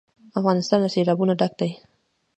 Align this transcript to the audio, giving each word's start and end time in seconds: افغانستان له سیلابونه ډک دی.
افغانستان 0.39 0.79
له 0.83 0.89
سیلابونه 0.95 1.33
ډک 1.39 1.53
دی. 1.59 1.71